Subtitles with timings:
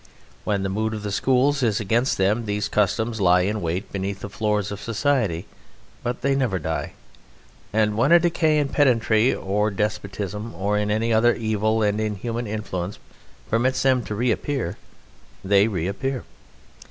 [0.45, 4.21] When the mood of the schools is against them these customs lie in wait beneath
[4.21, 5.45] the floors of society,
[6.01, 6.93] but they never die,
[7.71, 12.01] and when a decay in pedantry or in despotism or in any other evil and
[12.01, 12.97] inhuman influence
[13.47, 14.75] permits them to reappear
[15.45, 16.23] they reappear.